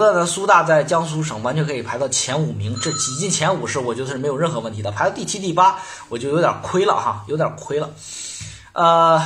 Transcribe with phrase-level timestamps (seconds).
[0.00, 4.90] 觉得呢苏大在江苏省完全可以排到前五名，这挤进前五是我觉得是没有任何问题的。
[4.90, 5.76] 排到第七、第八，
[6.08, 7.90] 我就有点亏了哈，有点亏了。
[8.72, 9.20] 呃，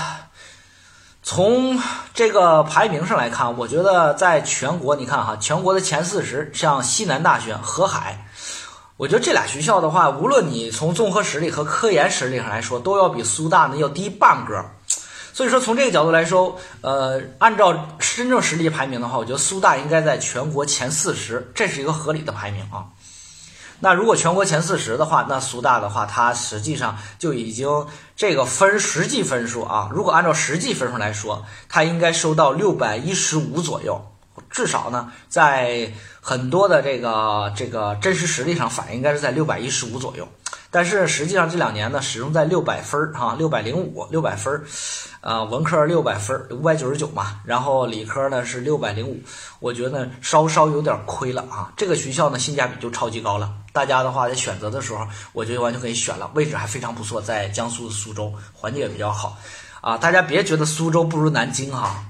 [1.23, 1.81] 从
[2.13, 8.27] 这个排名上来看，我觉得在全国，你看哈，全国的前四十，像西南大学、河海，
[8.97, 14.65] 我觉得这俩学校的话，无论你从综合实力和科研实力上来说，都要比苏大呢要低半个。
[15.35, 22.87] 所以说，从这个角度来说，呃，按照真正实力排名的话，我觉得苏大应该在全国前四十，这是一个合理的排名啊。
[23.81, 27.69] 那如果全国前四十的话，那苏大的话，它实际上就已经
[28.15, 34.07] 这个分实际分数啊，如果按照实际分数来说，它应该收到六百一十五左右，
[34.51, 40.29] 至少呢，在很多的这个这个真实实力上反映，应该是在六百一十五左右。
[40.75, 44.65] 但是实际上这两年呢，始终在六百分儿哈，六百零五，六百分儿，
[45.21, 49.21] 呃，文科六百分儿，五百九十九嘛，然后理科呢是六百零五，
[49.61, 51.73] 我觉得稍稍有点亏了啊。
[51.77, 59.39] 这个学校呢性价比就超级高了，大家的话在选择的时候，我觉得完全可以选了，位置还非常不错，在江苏苏州，环境也比较好，
[59.81, 62.05] 啊，大家别觉得苏州不如南京哈。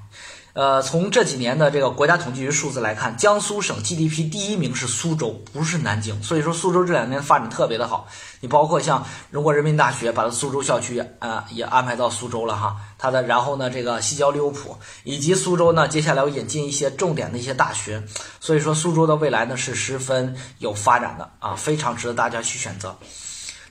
[0.54, 6.22] 呃，从这几年的这个国家统计局数字来看，江苏省 GDP 第一名是苏州，不是南京。
[6.22, 8.06] 所以说，苏州这两年发展特别的好。
[8.38, 12.76] 你包括像中国人民大学，把它苏州校区啊也安排到苏州了哈。
[12.98, 18.04] 它的然后呢，这个西交利物浦以及苏州呢，接下来要引进一些重点的一些大学。
[18.38, 22.96] 所以说，苏州的未来呢是十分有发展的啊，非常值得大家去选择。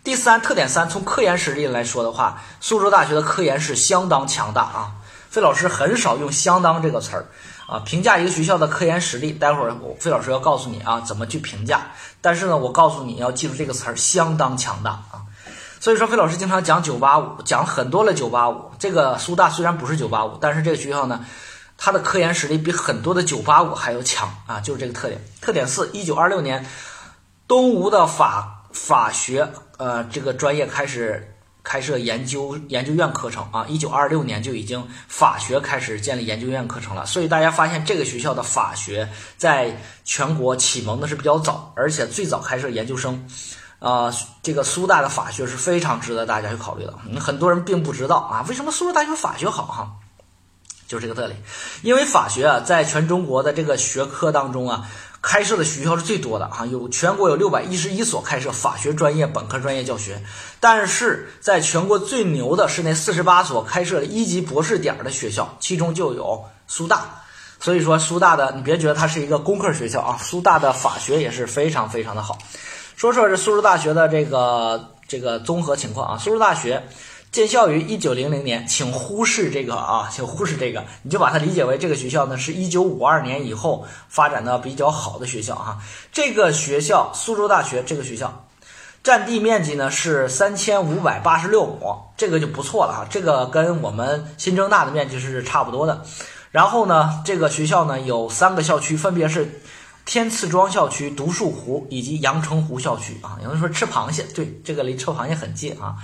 [0.03, 4.95] 第三特点三，从科研实力来说的话，苏州大学的科研是相当强大啊。
[5.33, 7.25] 费老师很少用“相当”这个词儿
[7.65, 9.31] 啊，评价一个学校的科研实力。
[9.31, 11.87] 待会儿费老师要告诉你啊，怎么去评价。
[12.21, 15.25] 但是呢，我告诉你要记住这个词儿“相当强大”啊。
[15.79, 18.73] 所以说，费老师经常讲985，讲很多了985。
[18.77, 21.25] 这个苏大虽然不是985，但是这个学校呢，
[21.79, 25.19] 它的科研实力比很多的985还要强啊，就是这个特点。
[25.41, 26.63] 特点四，一九二六年，
[27.47, 31.32] 东吴的法法学呃这个专业开始。
[31.63, 43.25] 开设研究研究院课程啊，一九二六年就已经法学开始建立研究院课程了，所以大家发现这个学校的法学在全国启蒙的是比较早，而且最早开设研究生，
[43.79, 46.93] 啊，这个苏大的法学是非常值得大家去考虑的。
[47.19, 49.91] 很多人并不知道啊，为什么苏州大学法学好哈，
[50.87, 51.41] 就是这个特点，
[51.81, 54.89] 因为法学啊，在全中国的这个学科当中啊。
[55.23, 60.21] 开设的学校是最多的啊，有全国有六百一十一所开设法学专业本科专业教学，
[60.59, 67.05] 但是在全国最牛的是那四十八所开设一级博士点的学校，其中就有苏大。
[67.61, 72.37] 所以说苏大的，你别觉得它是一个工科学校啊，苏大的法学也是非常非常的好。
[72.97, 76.83] 说说这苏州大学的这个这个综合情况啊，苏州大学。
[77.33, 85.79] 建校于一九零零年，请忽视这个啊，请忽视这个，你就把它理解为这个学校呢是一九五二年以后发展的比较好的学校哈。
[86.11, 88.45] 这个学校苏州大学这个学校，
[89.03, 93.07] 占地面积呢是三千五百八十六亩，这个就不错了哈。
[93.09, 96.03] 这个跟我们新增大的面积是差不多的。
[96.51, 99.59] 然后呢，这个学校呢有三个校区，分别是
[100.05, 103.39] 天赐庄校区、独墅湖以及阳澄湖校区啊。
[103.43, 105.95] 有人说吃螃蟹，对，这个离吃螃蟹很近啊。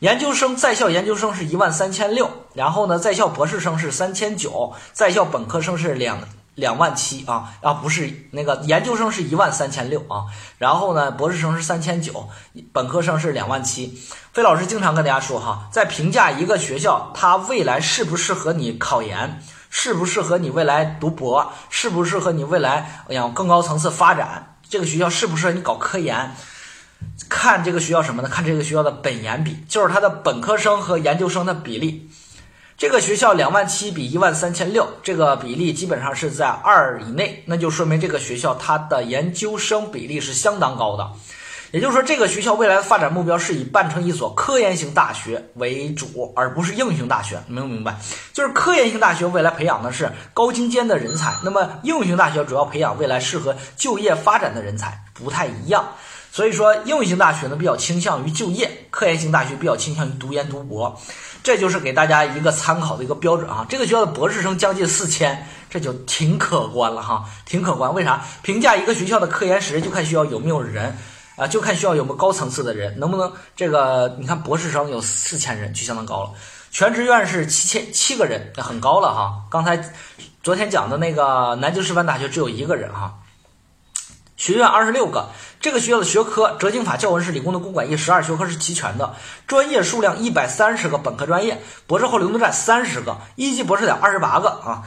[0.00, 6.18] 研究生在校研究生是一万三千六，然后呢，在校博士生是三千九，在校本科生是两
[6.54, 10.24] 两万七啊啊，不是那个研究生是一万三千六啊，
[10.56, 12.30] 然后呢，博士生是三千九，
[12.72, 14.00] 本科生是两万七。
[14.32, 26.34] 费老师经常跟大家说哈，在评价一个学校，它未来适不适合你考研，适不适合你未来读博，适不适合你未来哎呀更高层次发展，这个学校适不适合你搞科研。
[27.28, 28.28] 看这个学校什么呢？
[28.28, 32.10] 看这个学校的本研比，就是它的本科生和研究生的比例。
[32.76, 41.10] 这个学校两万七比一万三千六，这个比例基本上是在二以内，那就说明这个学校它的研究生比例是相当高的。
[41.72, 47.40] 也就是说，这个学校未来的发展目标是以办成一所科研型大学为主，而不是应用型大学。
[47.46, 47.96] 明不明白？
[48.32, 55.92] 就是科研型大学未来培养的是高精尖的人才，那么应用型大学主要培养未来适合就业发展的人才，不太一样。
[56.32, 61.00] 所以说，应用型大学呢比较倾向于就业，科研型大学比较倾向于读研读博，
[61.42, 63.66] 这就是给大家一个参考的一个标准啊。
[63.68, 67.92] 这个学校的博士生将近四千，这就挺可观了哈，挺可观。
[67.92, 68.24] 为啥？
[68.42, 70.96] 评价一个学校的科研实力，就看学校有没有人
[71.34, 74.16] 啊，就看学校有没有高层次的人，能不能这个？
[74.20, 76.30] 你看博士生有四千人，就相当高了。
[76.70, 79.42] 全职院士七千七个人，很高了哈。
[79.50, 79.92] 刚才
[80.44, 83.16] 昨天讲的那个南京师范大学只有一个人哈。
[84.36, 85.28] 学院二十六个，
[85.60, 89.14] 这个学校的学科哲经法、教文史、理工的公管艺十二学科是齐全的，
[89.46, 94.82] 专业数量一百三十个，本科专业，博士后流动站三十个，一级博士点二十八个啊。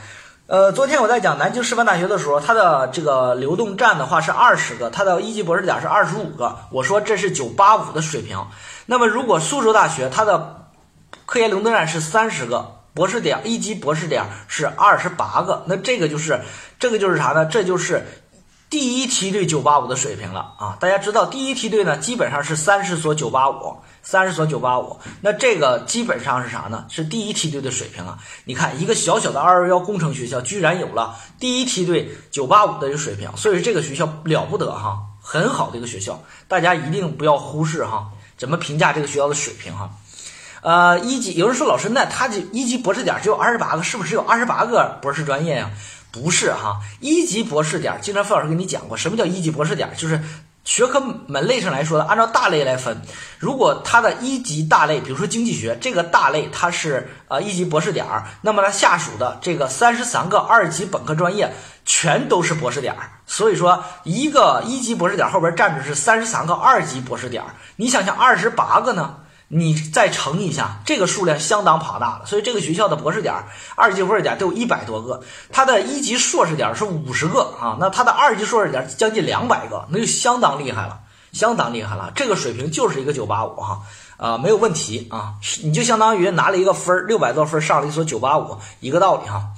[0.48, 6.58] 呃，昨天我在讲南京师范大学的时候，它的这个流动站的话是二十个，它的一级博士点是二十五个。
[6.72, 8.48] 我说这是九八五的水平。
[8.88, 10.70] 那么如果苏州大学它的
[11.28, 16.42] 科研流动站是三十个，博士点一级博士点是二十八个，那这个就是
[16.80, 17.46] 这个就是啥呢？
[17.46, 18.06] 这就是
[18.74, 20.76] 第一梯队九八五的水平了啊！
[20.80, 23.78] 大家知道第一梯队呢，基本上是三十所九八五。
[24.02, 26.84] 三十所九八五，那这个基本上是啥呢？
[26.90, 28.18] 是第一梯队的水平啊！
[28.46, 38.10] 你看一个小小的二幺幺工程学校，居然有了第一梯队九八五的一个水平，所以说这个学校了不得哈，很好的一个学校，大家一定不要忽视哈。
[38.38, 39.92] 怎么评价这个学校的水平哈？
[40.64, 45.70] 呃，一级有人说老师，那他这一级博士点只有二十八个，是不是有二十八个博士专业呀？
[46.14, 49.90] 不是哈，一级博士点，经常费老师跟你讲过，什么叫一级博士点？
[49.98, 50.22] 就是。
[50.66, 53.02] 学科门类上来说的，按照大类来分，
[53.38, 58.06] 如果它的一级大类，比如说经济学这个大类，它是呃一级博士点，
[58.40, 63.12] 那么它下属的这个三十三个二级本科专业全都是博士点儿。
[63.28, 67.56] 所以说，一个一级博士点后边站着是三十三个二级博士点儿。
[67.76, 69.18] 你想想，二十八个呢？
[69.56, 72.26] 你再乘一下，这个数量相当庞大了。
[72.26, 73.34] 所以这个学校的博士点、
[73.76, 75.22] 二级博士点都有一百多个，
[75.52, 81.00] 它的一级硕士点是五十个啊，那它的二级硕士点将近两百个，那就相当厉害了，
[81.32, 82.12] 相当厉害了。
[82.16, 83.82] 这个水平就是一个九八五哈，
[84.18, 89.50] 啊没有问题啊，你就相当于拿了一个分儿六百多分上了一所九八五，一个道理哈。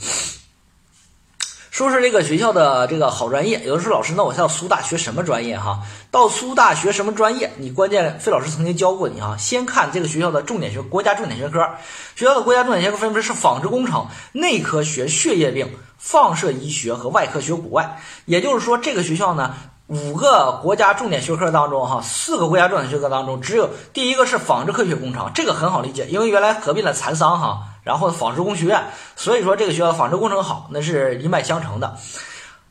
[1.75, 5.81] 说是这个学校的这个好专业，有的说老师，那我到苏大学什么专业哈？
[6.09, 7.51] 到苏大学什么专业？
[7.57, 11.67] 你关键费老师曾经教过你哈，先看这个学校的重点学国家重点学科。
[12.15, 17.99] 学校的国家重点学科分别是纺织工程、内科学、血液病、放射医学和外科学骨外。
[18.23, 19.53] 也就是说，这个学校呢，
[19.87, 27.63] 五个国家重点学科当中哈，四个国家重点学科当中，只有第一个是纺织科学工程，这个很好理解，因为原来合并了蚕桑哈。
[27.85, 28.83] 然后纺织工学院，
[29.15, 31.97] 所以说这个学校纺织工程好，那是一脉相承的。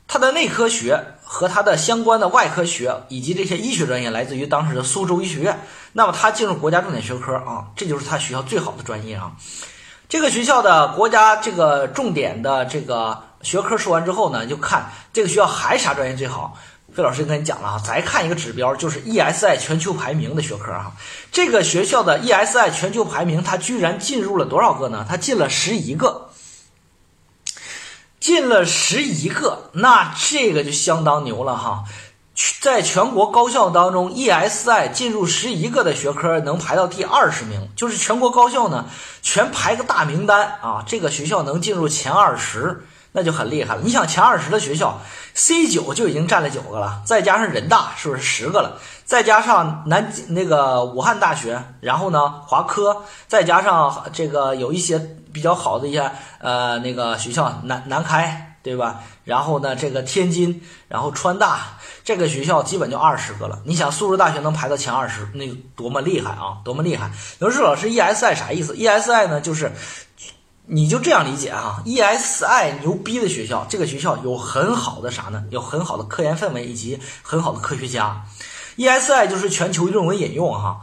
[0.06, 5.60] 它的内科学和它的相关的外科学以及这些医学专业来自于当时的苏州医学院。
[5.92, 9.32] 那么它进入国家重点学科啊，这就是它学校最好的专业啊。
[10.08, 16.56] 这个学校的国家这个重点的这个学科说完之后呢，就看这个学校还啥专业最好。
[16.94, 20.92] 费老师跟你讲了啊，再看一个指标，就是 ESI 全球排名的学科哈。
[21.32, 25.04] 这个学校的 ESI 全球排名，它居然进入了多少个呢？
[25.08, 26.30] 它进了十一个，
[28.20, 31.82] 进了十一个，那这个就相当牛了哈。
[32.60, 38.86] 在全国高校当中，ESI 进入十一个的学科，能排到第二十名，就是全国高校呢
[39.20, 42.86] 全排个大名单啊，这个学校能进入前二十。
[43.16, 43.80] 那就很厉害了。
[43.84, 45.00] 你想前二十的学校
[45.34, 48.76] ，C 九就已经占了九个了，再加上人大，是不是十个了？
[49.04, 54.98] 再加上南那个武汉大学，然后呢华科，再加上这个有一些
[55.32, 59.02] 比较好的一些呃那个学校，南南开对吧？
[59.22, 63.60] 然后呢这个天津，然后川大，这个学校基本就二十个了。
[63.64, 65.46] 你想苏州大学能排到前二十，那
[65.76, 66.58] 多么厉害啊！
[66.64, 67.12] 多么厉害！
[67.38, 69.70] 有人说老师，ESI 啥意思？ESI 呢就是。
[70.66, 75.44] 你就这样理解啊，ESI 牛逼的学校，这个学校有很好的啥呢？
[75.50, 78.24] 有很好的科研氛围以及很好的科学家
[78.78, 80.80] ，ESI 就是全球论文引用哈。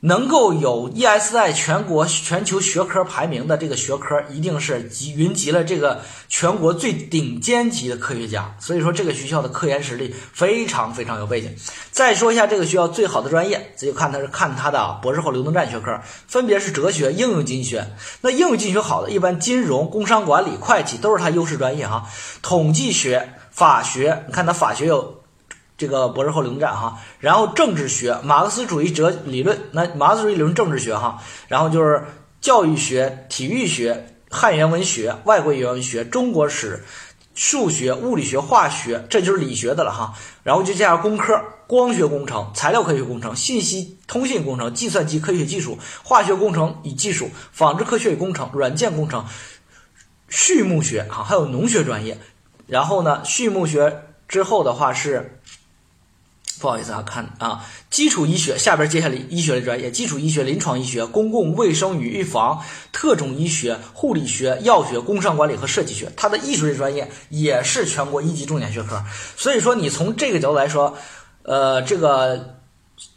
[0.00, 8.56] 能够有 ESI 全国全球学科排名的这个学科，一定是集云集了这个全国最顶尖级的科学家。
[8.58, 11.54] 所以说，这个学校的科研实力非常非常有背景。
[11.90, 17.86] 再说一下这个学校最好的专业，这就看它是看它的博士后流动站学科，分别是哲学、应用经济学。
[18.22, 22.06] 那应用经济学好的，一般金融、工商管理、会计都是它优势专业哈。
[22.40, 25.19] 统计学、法学，你看它法学有。
[25.80, 32.04] 这个博士后流动站哈，然后政治学、马克思主义哲理论，那马克思主义理论政治学哈，然后就是
[32.42, 36.84] 教育学、体育学、汉语言文学、外国语言文学、中国史、
[37.34, 40.12] 数学、物理学、化学，这就是理学的了哈。
[40.42, 49.24] 然后就加上工科，光学工程、材料科学工程、信息通信工程、计算机科学技术、化学工程与技术、纺织科学与工程、软件工程、
[50.28, 52.18] 畜牧学哈，还有农学专业。
[52.66, 55.38] 然后呢，畜牧学之后的话是。
[56.60, 62.62] 不好意思啊，看啊，基础医学下边接下来医学类专业，基础医学、临床医学、公共卫生与预防、
[62.92, 69.02] 特种医学、护理学、药学、工商管理和设计学，它的艺术类专业也是全国一级重点学科。
[69.36, 70.96] 所以说，你从这个角度来说，
[71.44, 72.56] 呃，这个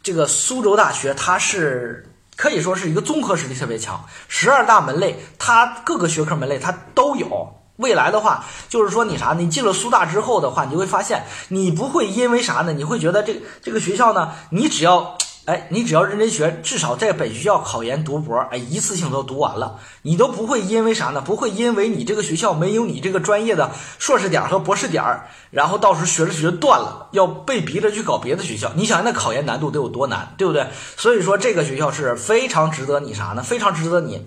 [0.02, 7.54] 这个苏州大学它是可以说是一个综合实力特别强，十二大门类它各个学科门类它都有。
[7.76, 9.34] 未来的话，就是说你啥？
[9.36, 12.72] 你进了苏大之后的话，你就会发现，你不会因为啥呢？
[12.72, 15.16] 你会觉得这这个学校呢，你只要
[15.46, 21.20] 哎，你只要认真学，至少在本学校考研读博，哎，一次性都读完了，你都不会因为啥呢？
[21.20, 25.04] 不会因为你这个学校没有你这个专业的硕士点和博士点，
[25.50, 28.72] 然后到时候学着学着断了，要被逼着去搞别的学校。
[28.74, 30.66] 你想那考研难度得有多难，对不对？
[30.96, 33.42] 所以说这个学校是非常值得你啥呢？
[33.42, 34.24] 非常值得你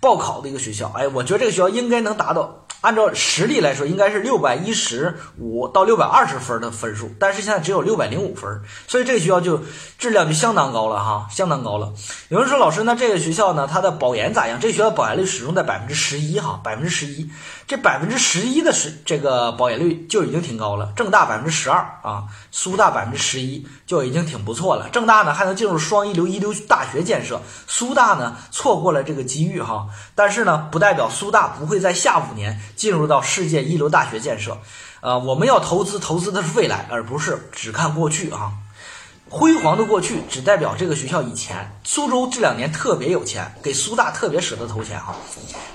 [0.00, 0.92] 报考的一个学校。
[0.94, 2.64] 哎，我觉得这个学校应该能达到。
[2.80, 9.60] 按照实力来说，应该是六百一十五到六百二十分的分数，但是现在只有六百零五分，所以这个学校就
[9.98, 11.92] 质量就相当高了哈，相当高了。
[12.28, 14.60] 有人说老师，那这个学校呢，它的保研咋样？
[14.60, 17.28] 这学校保研率始终在百分之十一哈，百分之十一，
[17.66, 20.92] 这百分之十一的是这个保研率就已经挺高了。
[20.94, 24.88] 郑大百分之十二啊，苏大百分之十一就已经挺不错了。
[24.92, 32.60] 郑大呢还能进入双一流一流大学建设，苏大呢错过了这个机遇哈，但是呢不代表苏大不会在下五年。
[32.76, 34.56] 进入到世界一流大学建设，
[35.00, 38.52] 呃，我们要投资，投资的是未来，而不是只看过去啊。
[39.28, 41.70] 辉煌的过去只代表这个学校以前。
[41.84, 45.14] 苏州这两年特别有钱，给苏大特别舍得投钱哈。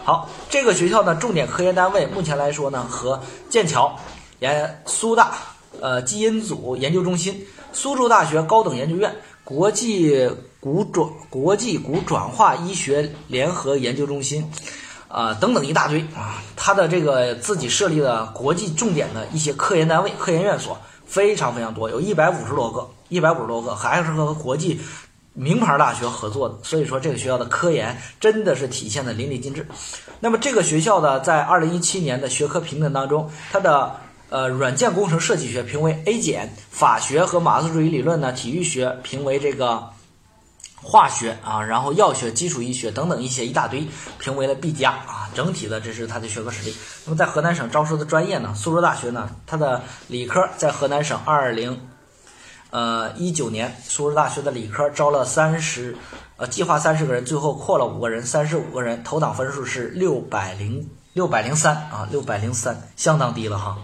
[0.05, 3.99] 好，这个学校呢，重点科研单位目前来说呢，和剑桥
[4.39, 5.35] 研、苏大
[5.81, 10.31] 呃基因组研究中心、苏州大学高等研究院、国际
[10.63, 14.49] 骨转国际骨转化医学联合研究中心。
[15.09, 16.41] 啊，等等一大堆啊！
[16.55, 24.79] 他的这个自己设立的国际重点的一些科研单位、科研院所非常非常多，有一百五十多个，一百五十多个，还是和国际
[25.33, 26.55] 名牌大学合作的。
[26.63, 29.67] 所以说，这个学校的科研真的是体现的淋漓尽致。
[30.19, 33.97] 那么，这个学校呢，在二零一七年的学科评等当中，它的
[34.29, 39.91] 呃软件工程设计学评为 A 减，法学和马克思主义理论呢，体育学评为这个。
[40.83, 43.87] 化学啊，然后药学、基础医学等等一些一大堆，
[44.19, 45.21] 评为了 B 加啊。
[45.33, 46.75] 整体的这是它的学科实力。
[47.05, 51.89] 那么在河南省招收的专业呢，苏州大学呢，它的理科在河南省二零
[52.69, 55.97] 呃一九年，苏州大学的理科招了三十
[56.37, 63.77] 呃计划三十个人，最后扩了五个人，三十五个人，投档分数是六百零六百零三啊，六百零三，相当低了哈。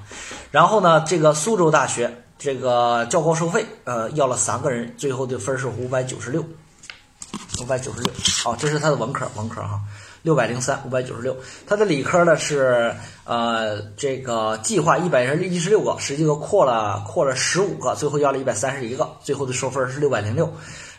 [0.51, 6.45] 然后呢，这个苏州大学这个较高收费，呃，要了三个人，最后的分数五百九十六。
[7.61, 8.11] 五百九十六，
[8.43, 9.79] 好，这是他的文科，文科哈，
[10.21, 11.35] 六百零三，五百九十六。
[11.67, 12.93] 他的理科呢是
[13.25, 20.51] 呃，这个计划一百一十六个，实际都扩了扩了十五个，最后要了一百三十一个，最后的收分是六百零六。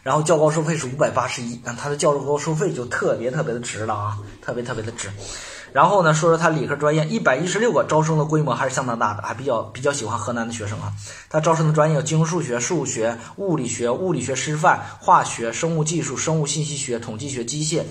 [0.03, 5.11] 然后较高收费是五百八十一，那他的较高收费就特别特别的值了啊，特别特别的值。
[5.73, 10.93] 然后呢，说说他理科专业，一百一十六个招生的规模还是相当大的，还比较比较喜欢河南的学生啊。
[11.29, 17.83] 他招生的专业有金融数学、数学、物理学、物理学师范、化学、生物技术、生物信息学、统计学、机械，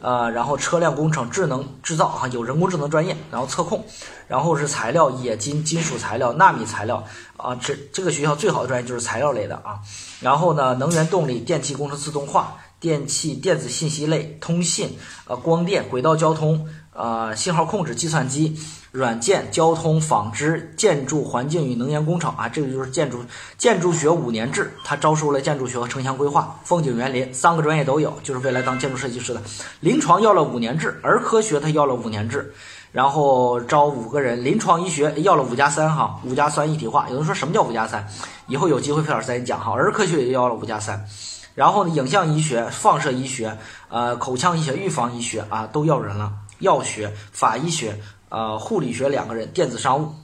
[0.00, 3.84] 呃，然后车辆工程、智能制造哈，有人工智能专业，然后测控，
[4.26, 7.04] 然后是材料、冶金、金属材料、纳米材料
[7.36, 7.54] 啊。
[7.54, 9.78] 这这个学校最好的专业就是材料类的啊。
[10.20, 16.68] 然后呢，能源动力、电气工程自动化、电气电子信息类、通信、呃，光电、轨道交通。
[16.92, 18.58] 呃，信号控制、计算机、
[18.90, 23.24] 软件、交通、纺织、建筑、环境与能源工程啊，这个就是建筑
[23.56, 24.72] 建筑学五年制。
[24.84, 29.40] 它招收了建筑学和城乡规划、风景园林三个专业都有，就是未来当建筑设计师的。
[29.78, 32.52] 临床要了五年制，儿科学他要了五年制，
[32.90, 34.44] 然后招五个人。
[34.44, 37.08] 临床医学要了五加三哈，五加三一体化。
[37.08, 38.04] 有人说什么叫五加三？
[38.48, 39.72] 以后有机会费老师再给你讲哈。
[39.74, 41.06] 儿科学也要了五加三，
[41.54, 43.56] 然后呢，影像医学、放射医学、
[43.88, 46.32] 呃，口腔医学、预防医学啊，都要人了。
[46.60, 50.14] 药学、法医学、呃，护理学两个人，电子商务，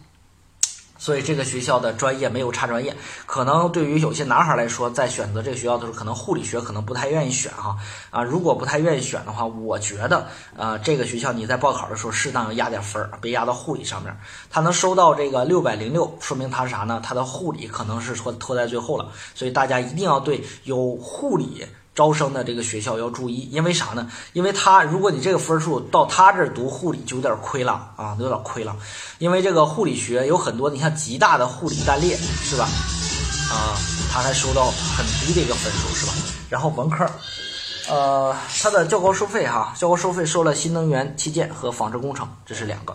[0.99, 2.95] 所以这个学校的专业没有差专业。
[3.27, 7.77] 可能对于有些男孩来说，在选择这个学校的时候，可能护理学可能不太愿意选哈
[8.11, 8.23] 啊。
[8.23, 10.27] 如果不太愿意选的话，我觉得
[10.57, 14.17] 呃，这个学校你在报考的时候适当要压点分儿，别压到护理上面。
[14.51, 17.01] 他能收到这个六百零六，说明他是啥呢？
[17.05, 19.09] 他的护理可能是拖拖在最后了。
[19.35, 21.67] 所以大家一定要对有护理。
[21.97, 24.09] 招生的这个学校要注意，因为啥呢？
[24.35, 28.77] 因为他如果你这个分数到他这儿读护理就有点亏了啊，有点亏了。
[29.19, 32.69] 因为这个护理学有很多，你像极大的护理单列是吧？
[33.51, 33.73] 啊，
[34.13, 36.13] 他还收到很低的一个分数是吧？
[36.51, 37.11] 然后文科，
[37.89, 42.95] 呃，它的较高收费哈，较高收费收了新能源器件和纺织工程，这是两个。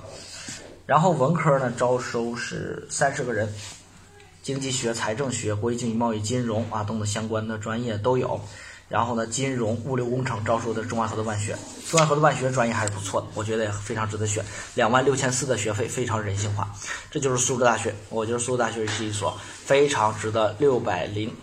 [0.86, 3.52] 然后文科呢，招收是三十个人，
[4.44, 8.40] 经济学、财政学、国际经济贸易、金融啊等等相关的专业都有。
[8.92, 11.58] 然后呢，金融、物流工程招收的中外合的万学，
[11.90, 14.44] 中外合的万学专业还是不错的，我觉得也非常值得选。
[14.76, 16.70] 两万六千四的学费非常人性化，
[17.10, 17.96] 这就是苏州大学。
[18.10, 19.34] 我觉得苏州大学是一所
[19.64, 21.34] 非常值得六百零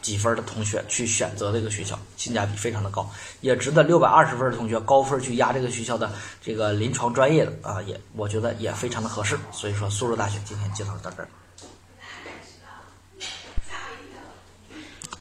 [0.00, 9.36] 几分的同学去选择的一个学校，性价比非常的高，也值得六百二十分的同学高分去压这个学校的这个临床专业的啊，也我觉得也非常的合适。
[9.50, 11.28] 所以说，苏州大学今天介绍到这儿。